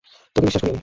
[0.33, 0.79] তোকে বিশ্বাস করি আমি।